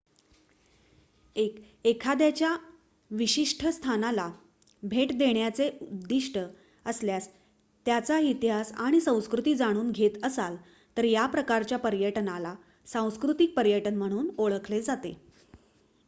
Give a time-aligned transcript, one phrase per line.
[1.35, 1.57] 1
[1.85, 2.55] एखाद्याच्या
[3.11, 4.27] विशिष्ट स्थानाला
[4.83, 6.39] भेट देण्याचे उद्दीष्ट
[6.85, 7.27] असल्यास
[7.85, 10.55] त्याचा इतिहास आणि संस्कृती जाणून घेत असाल
[10.97, 12.55] तर या प्रकारच्या पर्यटनाला
[12.87, 15.17] सांस्कृतिक पर्यटन म्हणून ओळखले जाते